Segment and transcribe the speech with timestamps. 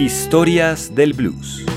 [0.00, 1.69] Historias del Blues.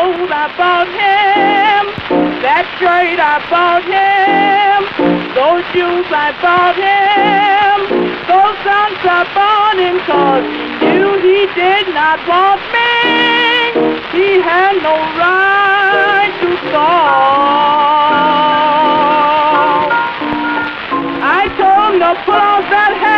[0.00, 1.82] gold I bought him,
[2.40, 4.80] that shirt I bought him,
[5.36, 7.76] those shoes I bought him,
[8.24, 12.96] those sons I bought him cause he knew he did not want me.
[14.16, 18.00] He had no right to call.
[21.20, 23.09] I told him to pull off that hat.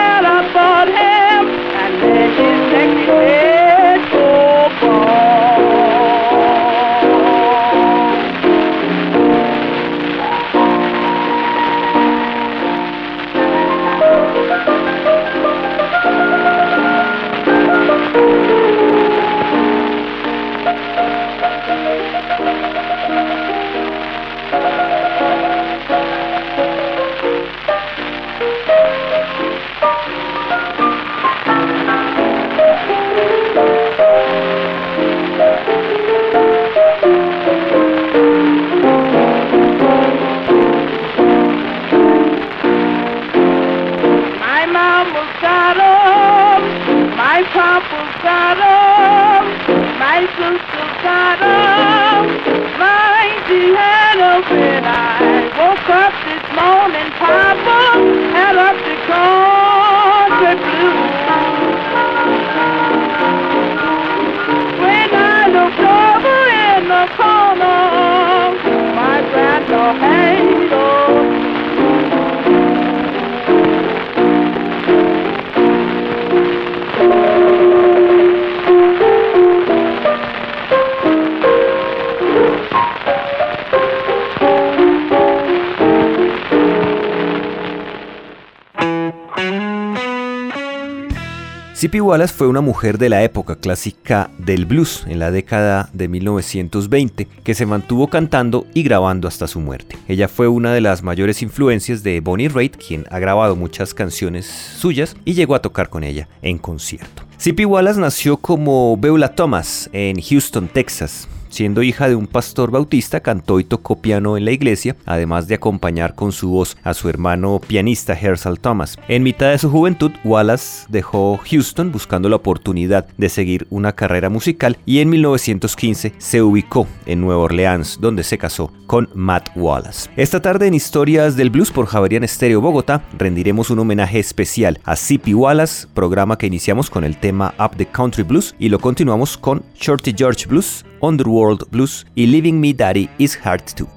[91.83, 96.07] Zippy Wallace fue una mujer de la época clásica del blues en la década de
[96.07, 99.99] 1920 que se mantuvo cantando y grabando hasta su muerte.
[100.07, 104.47] Ella fue una de las mayores influencias de Bonnie Raitt, quien ha grabado muchas canciones
[104.47, 107.25] suyas y llegó a tocar con ella en concierto.
[107.41, 111.27] Zippy Wallace nació como Beulah Thomas en Houston, Texas.
[111.53, 115.57] Siendo hija de un pastor bautista, cantó y tocó piano en la iglesia, además de
[115.57, 118.97] acompañar con su voz a su hermano pianista Hersal Thomas.
[119.07, 124.31] En mitad de su juventud, Wallace dejó Houston buscando la oportunidad de seguir una carrera
[124.31, 130.09] musical y en 1915 se ubicó en Nueva Orleans, donde se casó con Matt Wallace.
[130.17, 134.97] Esta tarde en Historias del Blues por Javerian Estéreo Bogotá rendiremos un homenaje especial a
[134.97, 139.37] Zippy Wallace, programa que iniciamos con el tema Up the Country Blues y lo continuamos
[139.37, 143.89] con Shorty George Blues, Underworld Blues y Leaving Me Daddy Is Hard Too.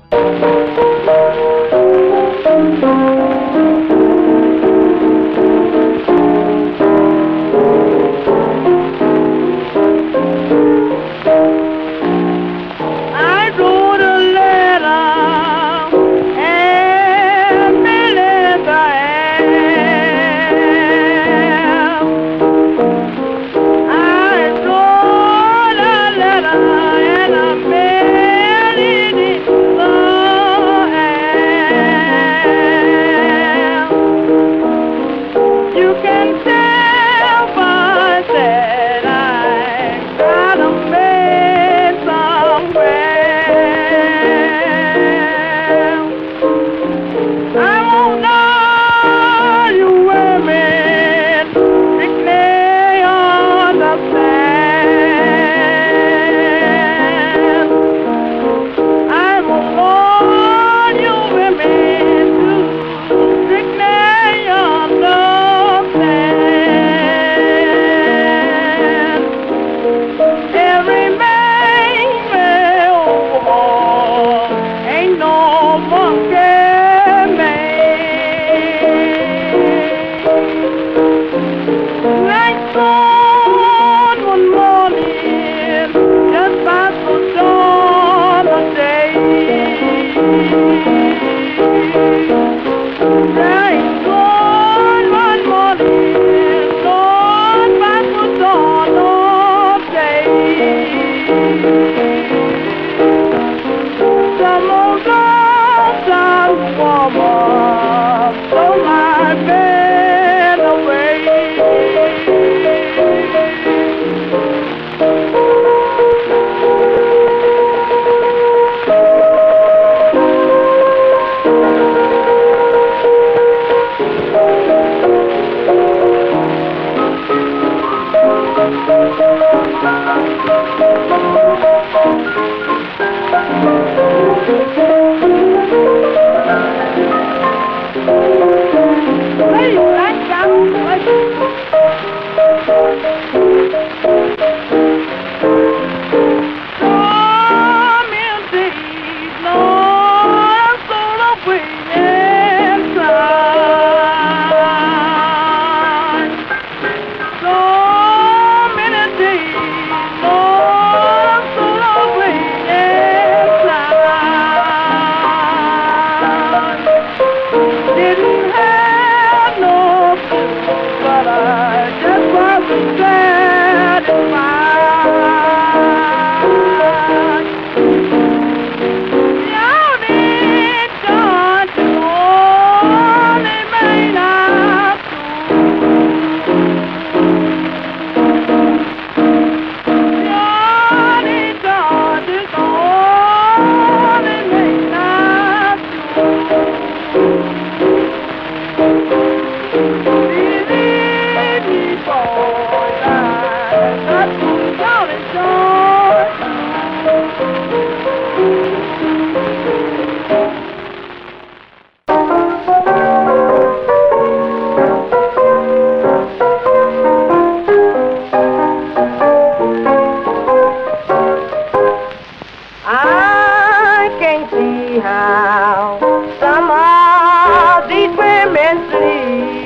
[228.92, 229.65] free.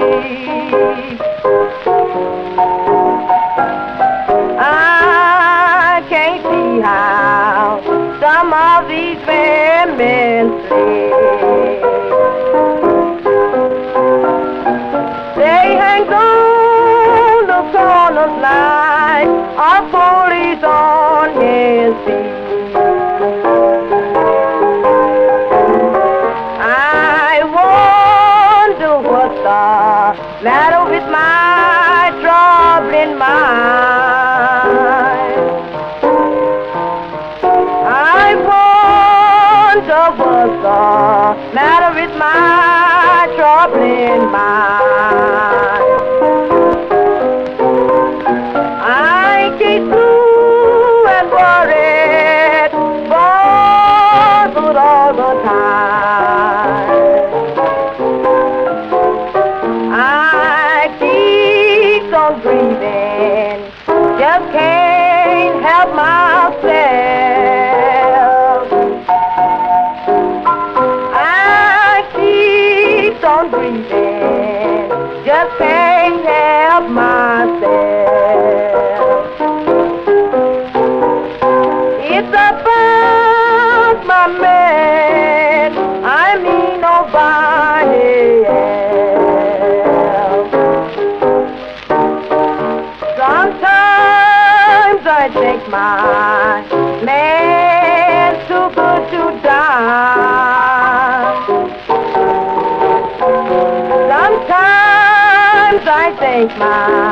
[106.48, 107.08] My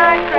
[0.00, 0.29] night.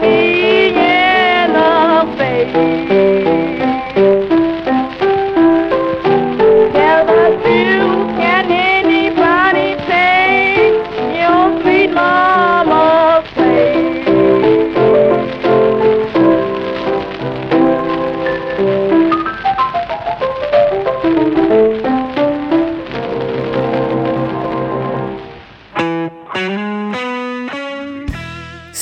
[0.00, 0.47] Look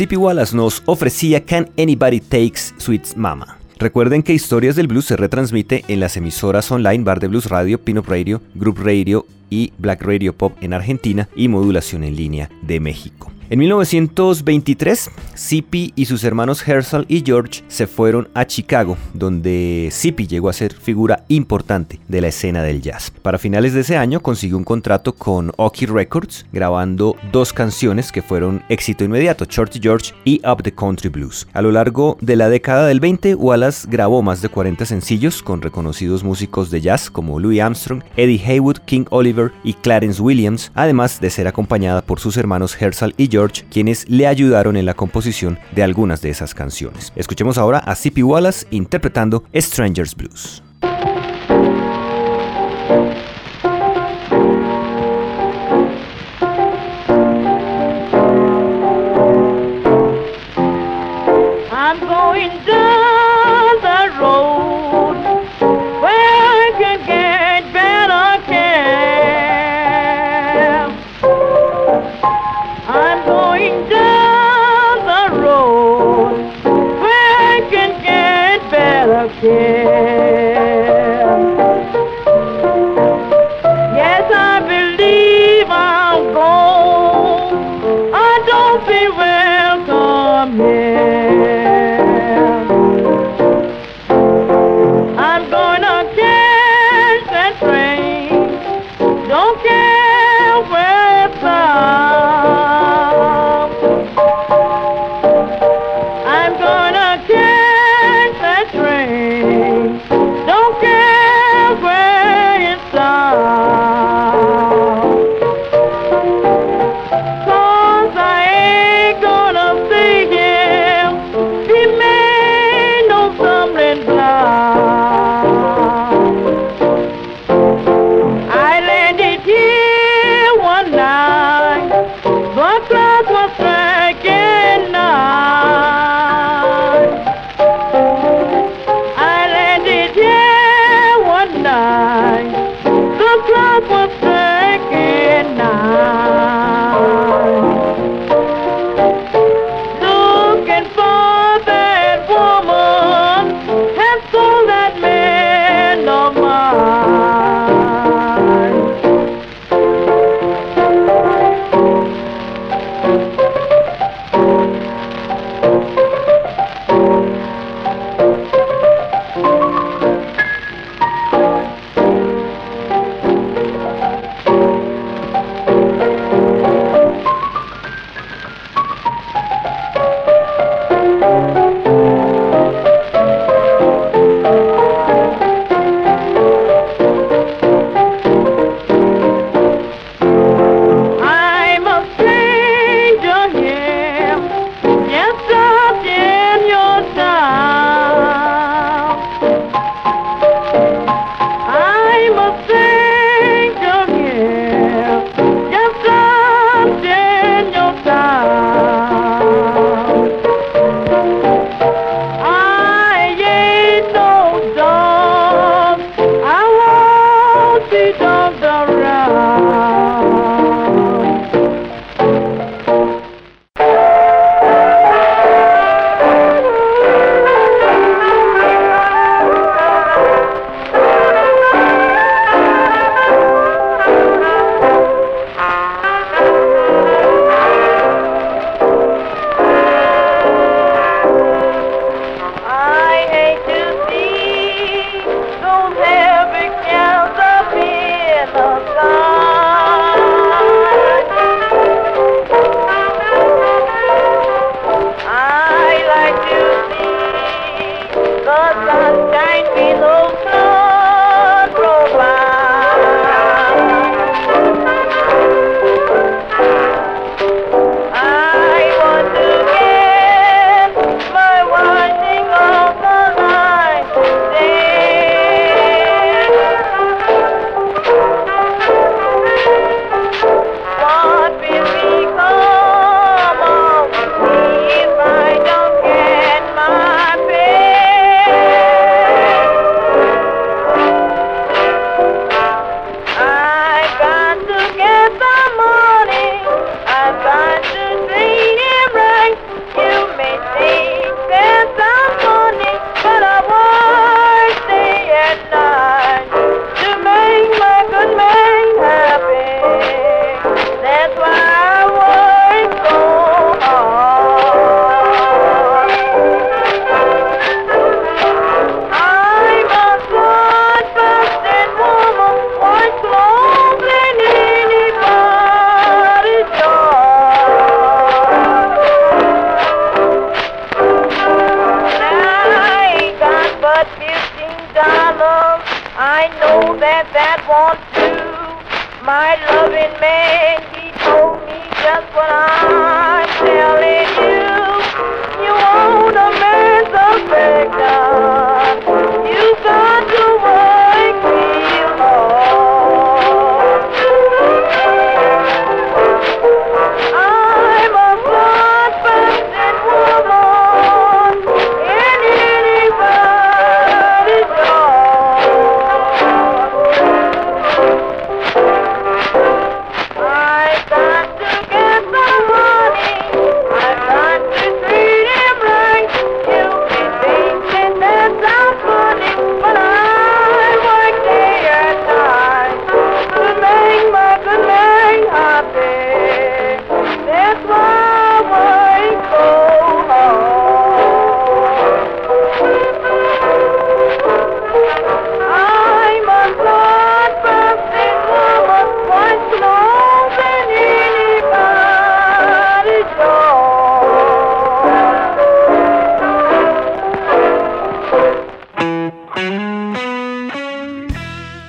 [0.07, 0.19] C.P.
[0.19, 3.59] Wallace nos ofrecía Can Anybody Takes Sweet Mama.
[3.77, 7.81] Recuerden que Historias del Blues se retransmite en las emisoras online Bar de Blues Radio,
[7.81, 12.79] Pinop Radio, Group Radio y Black Radio Pop en Argentina y Modulación en línea de
[12.79, 13.33] México.
[13.49, 20.27] En 1923, Zippy y sus hermanos Herschel y George se fueron a Chicago, donde Zippy
[20.27, 23.13] llegó a ser figura importante de la escena del jazz.
[23.23, 28.21] Para finales de ese año consiguió un contrato con Oki Records, grabando dos canciones que
[28.21, 31.47] fueron éxito inmediato, Shorty George y Up the Country Blues.
[31.53, 35.63] A lo largo de la década del 20, Wallace grabó más de 40 sencillos con
[35.63, 41.21] reconocidos músicos de jazz como Louis Armstrong, Eddie Haywood, King Oliver y Clarence Williams, además
[41.21, 45.59] de ser acompañada por sus hermanos Herschel y George, quienes le ayudaron en la composición
[45.75, 47.13] de algunas de esas canciones.
[47.17, 48.23] Escuchemos ahora a C.P.
[48.23, 50.63] Wallace interpretando Stranger's Blues.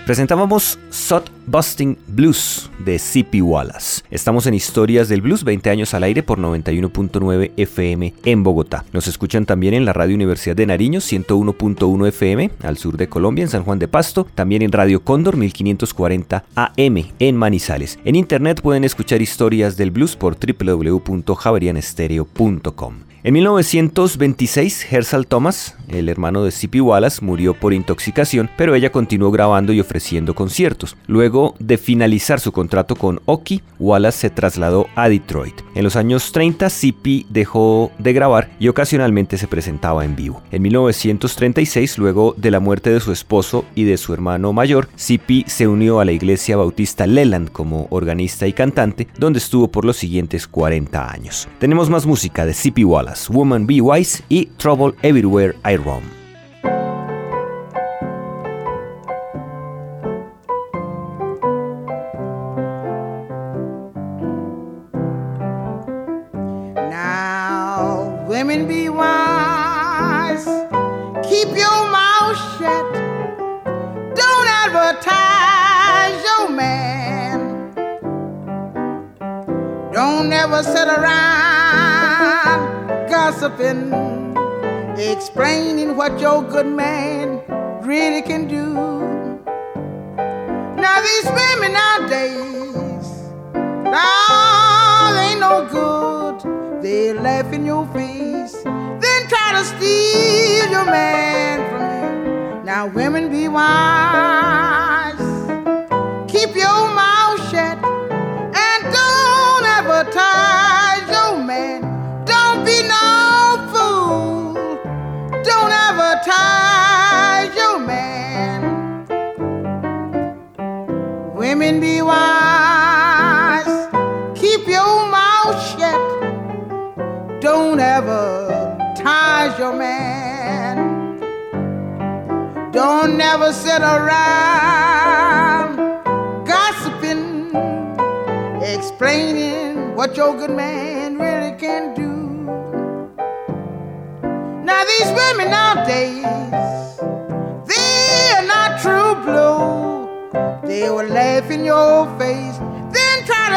[0.07, 3.41] Presentábamos Sot Busting Blues de C.P.
[3.41, 4.03] Wallace.
[4.09, 8.85] Estamos en Historias del Blues, 20 años al aire por 91.9 FM en Bogotá.
[8.93, 13.43] Nos escuchan también en la Radio Universidad de Nariño, 101.1 FM al sur de Colombia,
[13.43, 17.99] en San Juan de Pasto, también en Radio Cóndor, 1540 AM en Manizales.
[18.05, 23.06] En internet pueden escuchar Historias del Blues por www.javerianestereo.com.
[23.27, 26.79] En 1926, Herschel Thomas, el hermano de C.P.
[26.79, 30.95] Wallace, murió por intoxicación, pero ella continuó grabando y ofreciendo conciertos.
[31.07, 35.55] Luego de finalizar su contrato con Oki, Wallace se trasladó a Detroit.
[35.75, 37.25] En los años 30, C.P.
[37.27, 40.41] dejó de grabar y ocasionalmente se presentaba en vivo.
[40.51, 45.43] En 1936, luego de la muerte de su esposo y de su hermano mayor, C.P.
[45.47, 49.97] se unió a la iglesia bautista Leland como organista y cantante, donde estuvo por los
[49.97, 51.49] siguientes 40 años.
[51.59, 52.85] Tenemos más música de C.P.
[52.85, 53.16] Wallace.
[53.29, 56.16] Woman Be Wise y Trouble Everywhere I Roam.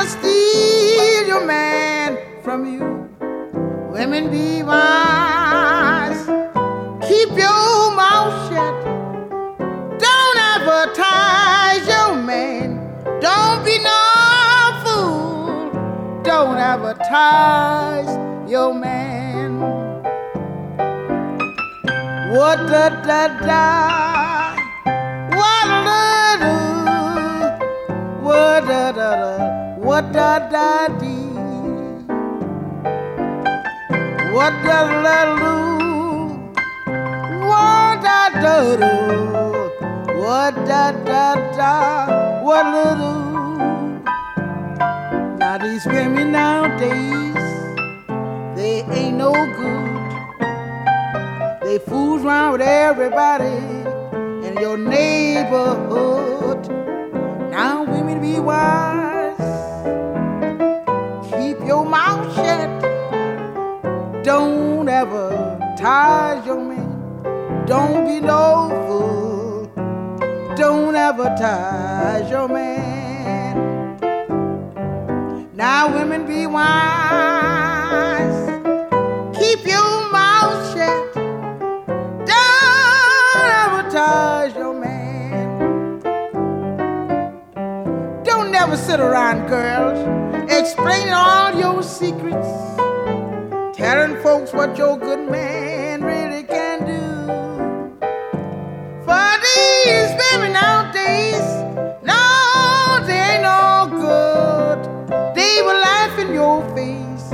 [0.01, 3.07] To steal your man from you.
[3.93, 6.25] Women be wise,
[7.07, 8.77] keep your mouth shut.
[9.99, 12.79] Don't advertise your man.
[13.21, 16.23] Don't be no fool.
[16.23, 18.09] Don't advertise
[18.51, 19.61] your man.
[22.35, 24.57] What da da da?
[25.37, 26.55] What da da?
[28.23, 29.70] What da da da?
[29.83, 31.31] What da da dee?
[34.35, 35.55] What da da do?
[37.49, 38.95] What da da do?
[40.21, 41.75] What da da da?
[42.43, 43.13] What da do?
[45.39, 47.45] Now these women nowadays,
[48.57, 50.11] they ain't no good.
[51.63, 53.57] They fools around with everybody
[54.47, 56.69] in your neighborhood.
[57.51, 59.10] Now women be wise.
[64.33, 67.67] Don't ever tie your man.
[67.67, 69.67] Don't be no fool.
[70.55, 73.99] Don't ever tie your man.
[75.53, 76.71] Now women be wise.
[79.37, 81.15] Keep your mouth shut.
[82.31, 85.49] Don't advertise your man.
[88.23, 89.99] Don't never sit around, girls,
[90.49, 92.47] explaining all your secrets,
[93.81, 97.01] telling folks what your good man really can do.
[99.07, 101.47] For these women nowadays,
[102.05, 104.79] no, they ain't no good.
[105.35, 107.31] They will laugh in your face,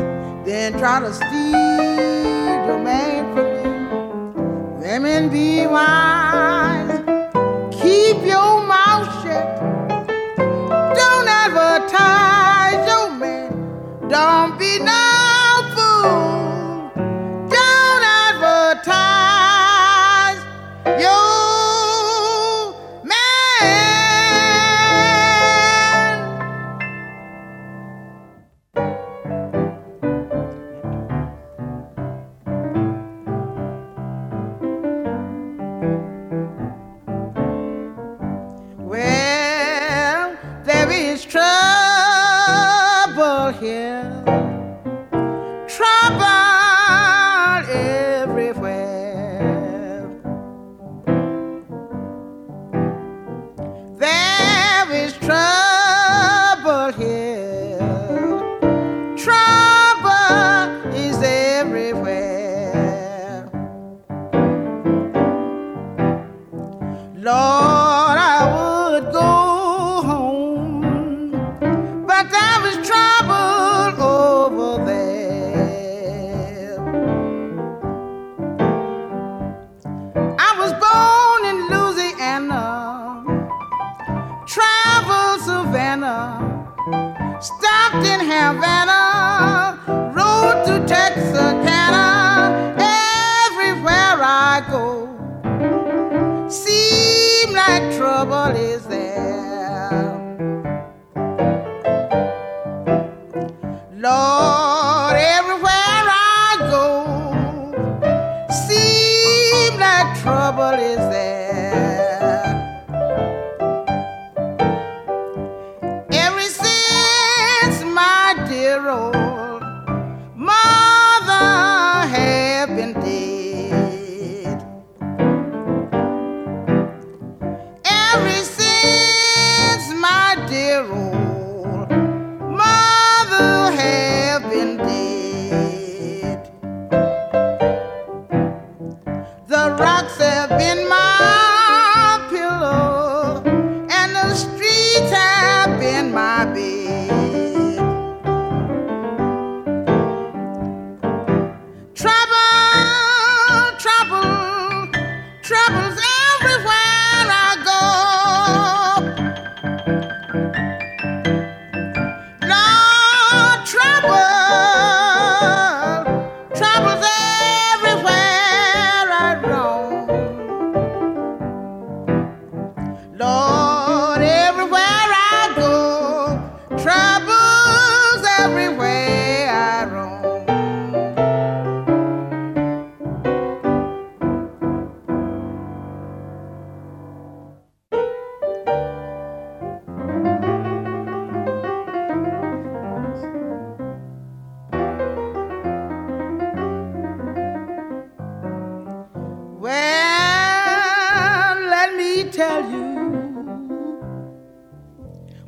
[0.47, 4.81] then try to steal your man from you.
[4.81, 6.06] Women be wise.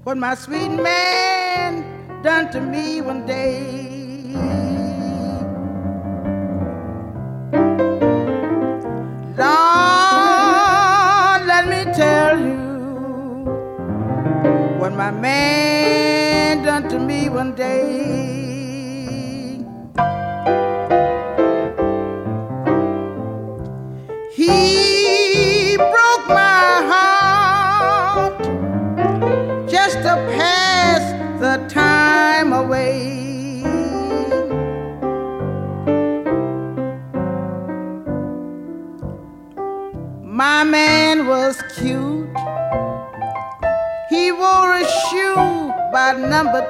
[0.08, 1.84] What my sweet man
[2.22, 3.60] done to me one day.
[9.36, 12.56] Lord, let me tell you
[14.80, 18.47] what my man done to me one day.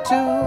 [0.07, 0.38] Number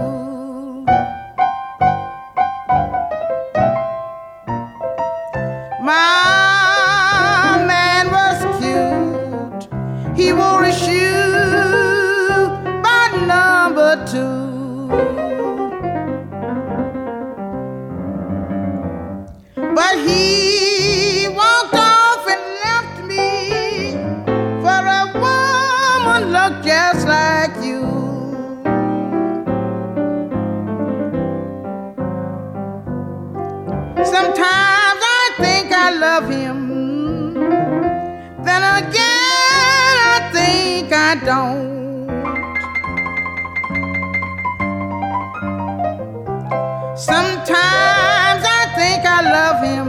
[36.02, 36.58] love him.
[38.46, 42.08] Then again, I think I don't.
[46.96, 49.88] Sometimes I think I love him.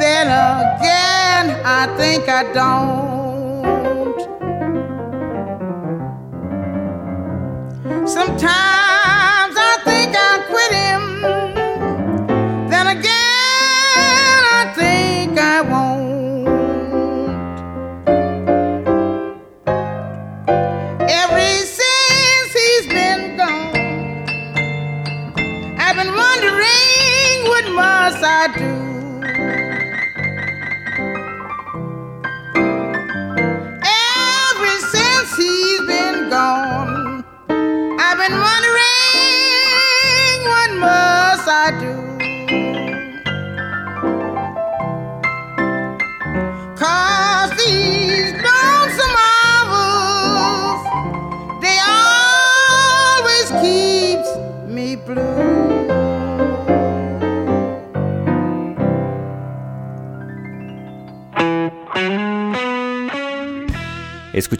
[0.00, 4.18] Then again, I think I don't.
[8.08, 8.79] Sometimes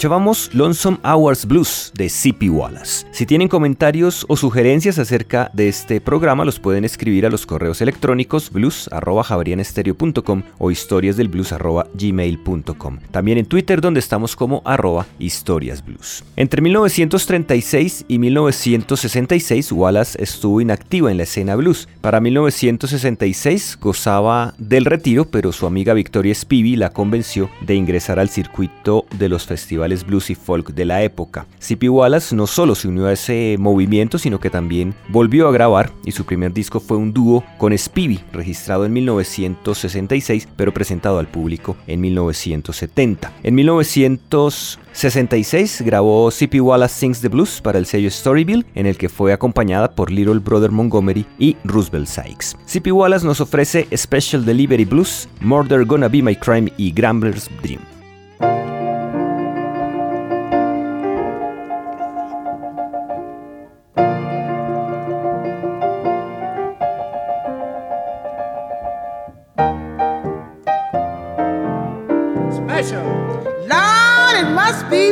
[0.01, 2.48] Escuchábamos Lonesome Hours Blues de C.P.
[2.48, 3.07] Wallace.
[3.11, 7.82] Si tienen comentarios o sugerencias acerca de este programa, los pueden escribir a los correos
[7.82, 12.98] electrónicos blues.javarianestereo.com o historiasdelblues.gmail.com.
[13.11, 16.24] También en Twitter, donde estamos como arroba historiasblues.
[16.34, 21.90] Entre 1936 y 1966, Wallace estuvo inactiva en la escena blues.
[22.01, 28.30] Para 1966 gozaba del retiro, pero su amiga Victoria Spivey la convenció de ingresar al
[28.30, 31.47] circuito de los festivales blues y folk de la época.
[31.59, 31.88] C.P.
[31.88, 36.12] Wallace no solo se unió a ese movimiento, sino que también volvió a grabar y
[36.12, 41.76] su primer disco fue un dúo con Spivey, registrado en 1966, pero presentado al público
[41.86, 43.32] en 1970.
[43.43, 46.61] En 1966 grabó C.P.
[46.61, 50.38] Wallace Sings the Blues para el sello Storyville, en el que fue acompañada por Little
[50.38, 52.57] Brother Montgomery y Roosevelt Sykes.
[52.66, 52.93] C.P.
[52.93, 57.80] Wallace nos ofrece Special Delivery Blues, Murder Gonna Be My Crime y Grambler's Dream.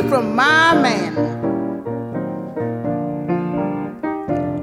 [0.07, 1.13] From my man.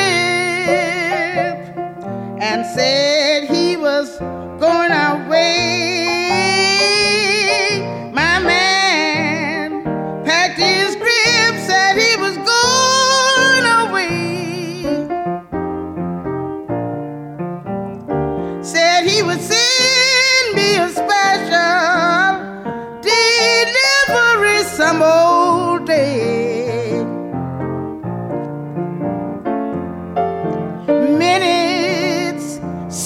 [2.41, 4.17] and said he was
[4.59, 5.74] going away.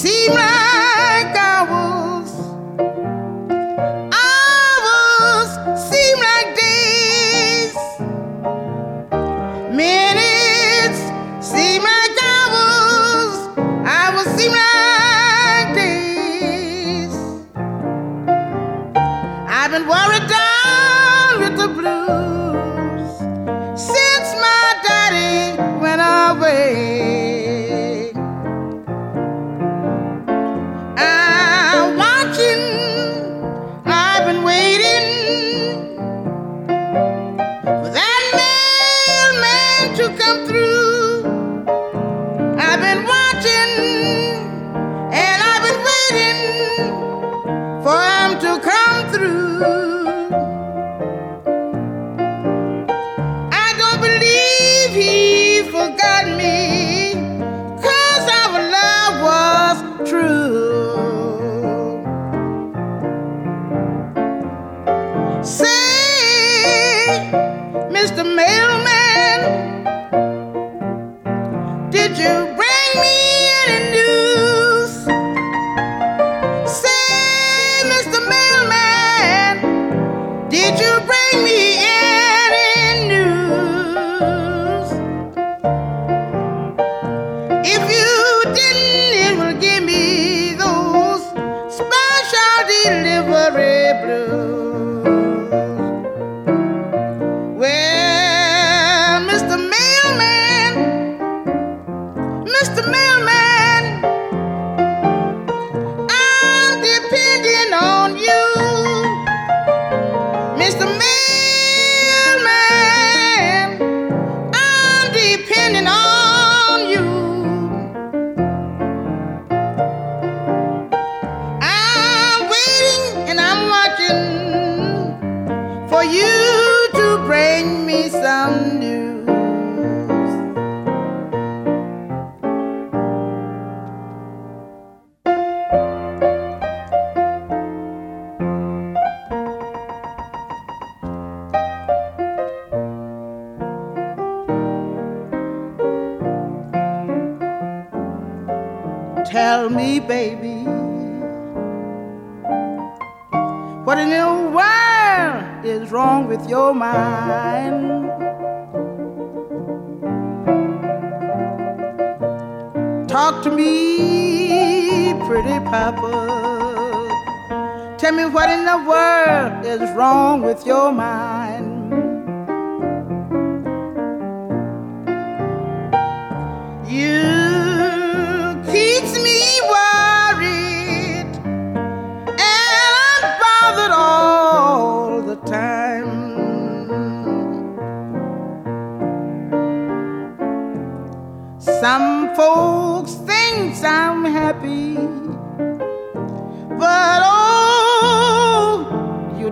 [0.00, 0.49] Seem like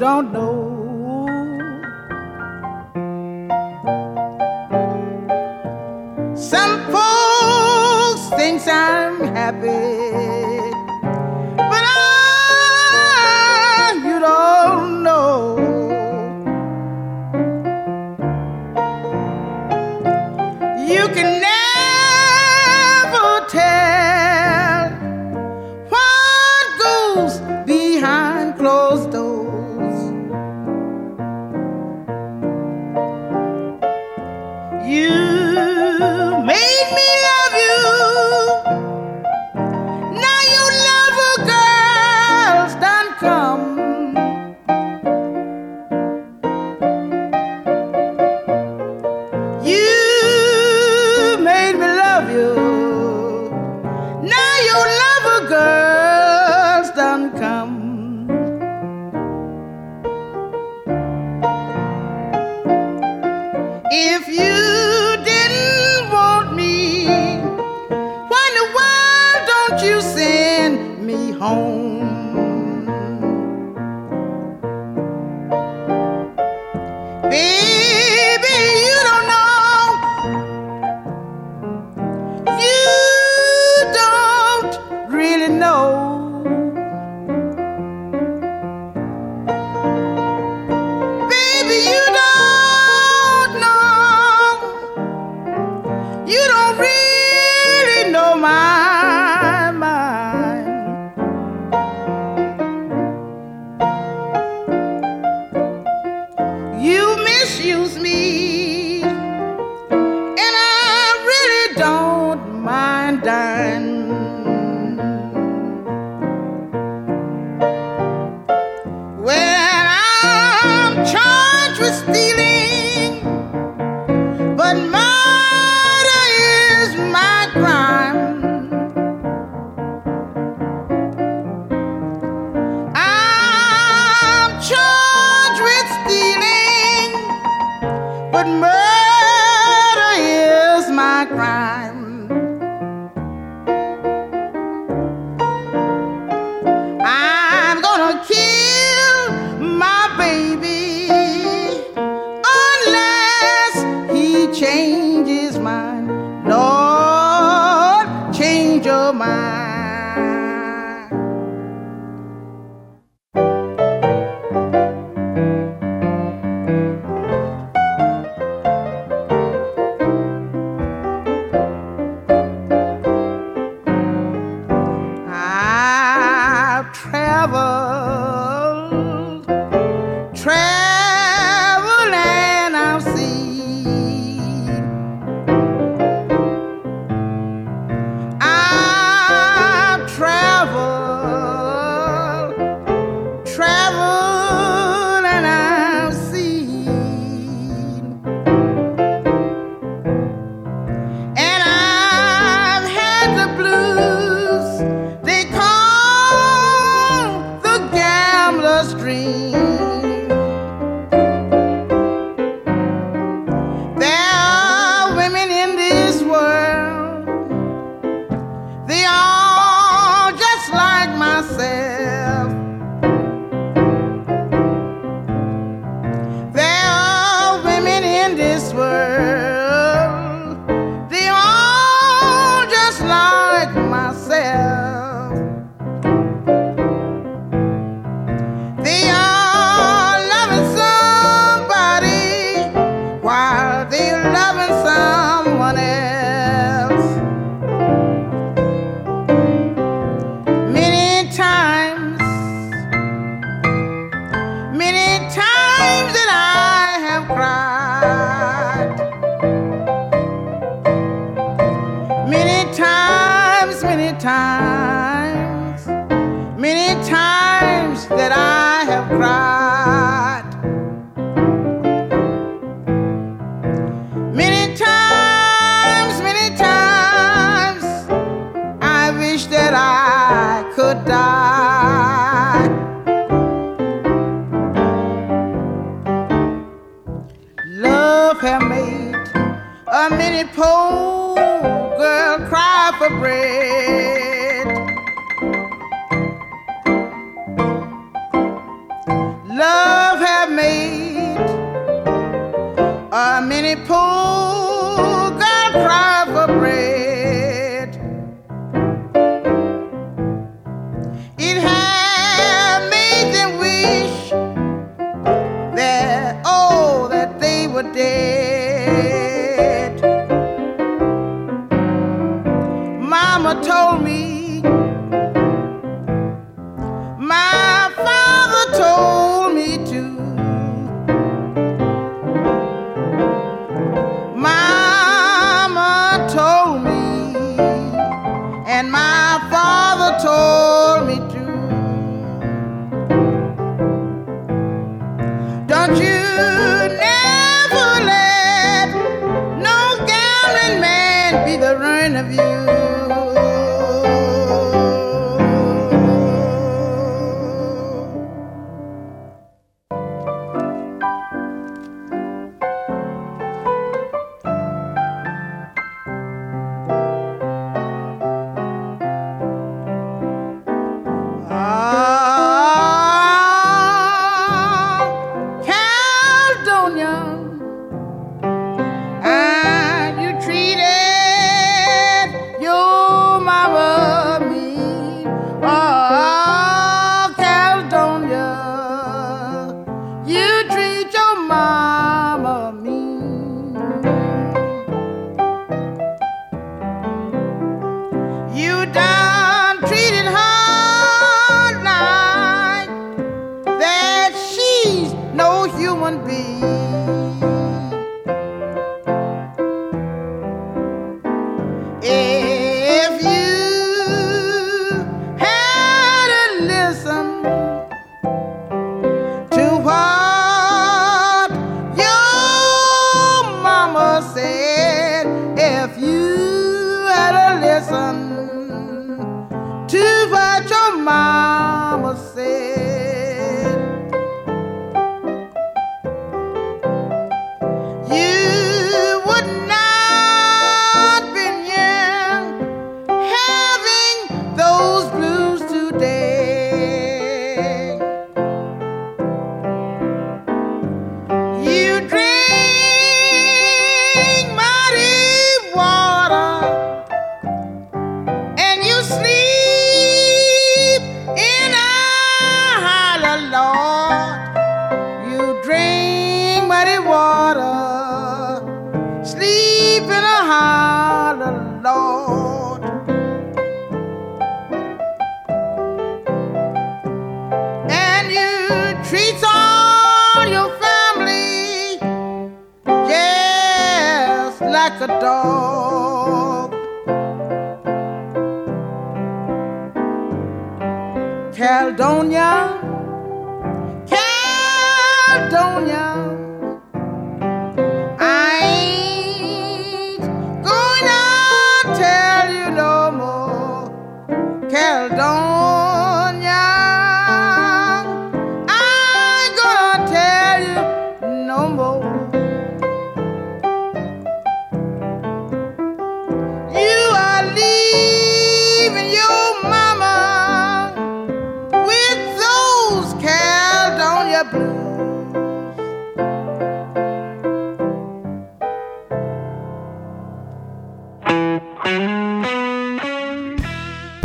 [0.09, 0.78] don't know.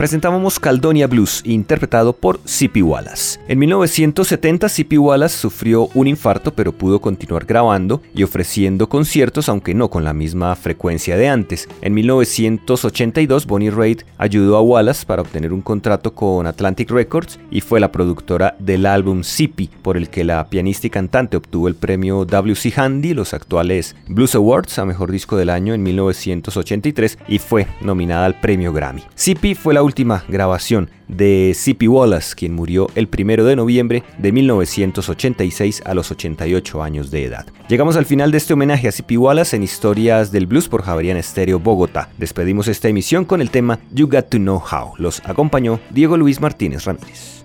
[0.04, 2.84] Presentábamos Caldonia Blues, interpretado por C.P.
[2.84, 3.40] Wallace.
[3.48, 4.98] En 1970, C.P.
[4.98, 10.12] Wallace sufrió un infarto, pero pudo continuar grabando y ofreciendo conciertos, aunque no con la
[10.12, 11.70] misma frecuencia de antes.
[11.80, 17.62] En 1982, Bonnie Raitt ayudó a Wallace para obtener un contrato con Atlantic Records y
[17.62, 21.76] fue la productora del álbum C.P., por el que la pianista y cantante obtuvo el
[21.76, 22.74] premio W.C.
[22.76, 28.26] Handy, los actuales Blues Awards, a Mejor Disco del Año en 1983 y fue nominada
[28.26, 29.04] al premio Grammy.
[29.16, 29.56] C.P.
[29.56, 31.88] fue la última última grabación de C.P.
[31.88, 37.46] Wallace, quien murió el primero de noviembre de 1986 a los 88 años de edad.
[37.70, 39.20] Llegamos al final de este homenaje a C.P.
[39.20, 42.10] Wallace en Historias del Blues por Javerian Estéreo Bogotá.
[42.18, 44.94] Despedimos esta emisión con el tema You Got to Know How.
[44.98, 47.44] Los acompañó Diego Luis Martínez Ramírez.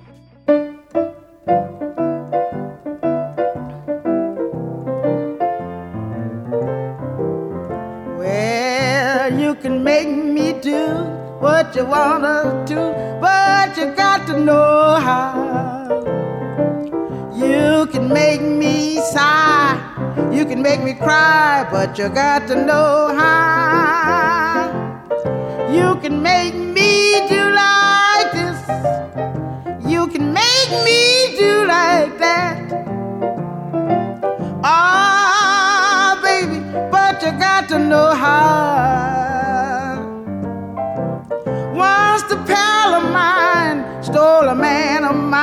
[11.40, 12.76] What you wanna do,
[13.20, 15.88] but you got to know how.
[17.34, 19.78] You can make me sigh,
[20.32, 24.72] you can make me cry, but you got to know how.
[25.70, 28.60] You can make me do like this,
[29.86, 32.17] you can make me do like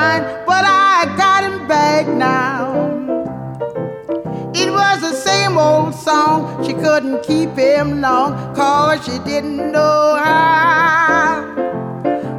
[0.05, 2.59] mine, but I got him back now.
[4.61, 8.29] It was the same old song, she couldn't keep him long,
[8.59, 11.29] cause she didn't know how.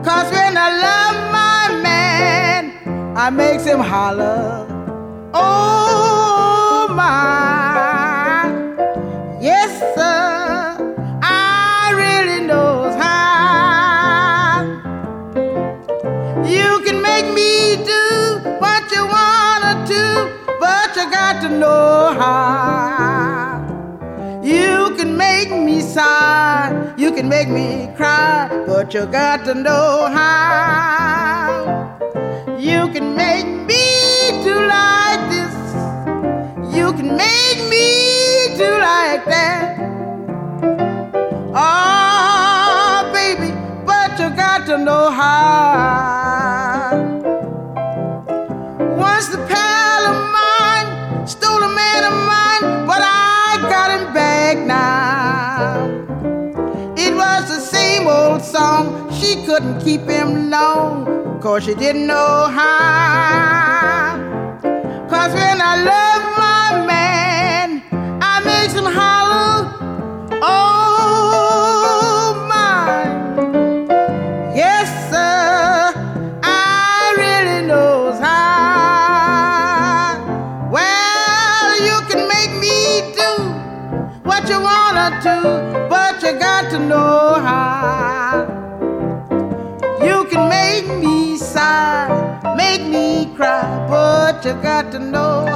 [0.06, 2.62] Cause when I love my man,
[3.24, 4.66] I makes him holler.
[5.34, 7.65] Oh my,
[21.56, 23.62] know how.
[24.42, 30.08] You can make me sigh, you can make me cry, but you got to know
[30.12, 31.96] how.
[32.58, 33.84] You can make me
[34.44, 35.54] do like this,
[36.76, 39.78] you can make me do like that.
[41.54, 43.52] Oh, baby,
[43.84, 46.25] but you got to know how.
[58.56, 64.16] Song, she couldn't keep him long, cause she didn't know how.
[65.10, 67.82] Cause when I love my man,
[68.22, 69.56] I makes him holler,
[70.42, 70.75] oh
[92.78, 95.55] make me cry, but you got to know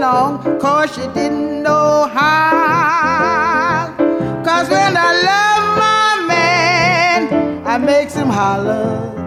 [0.00, 3.94] long, cause she didn't know how.
[4.42, 9.19] Cause when I love my man, I makes him holler.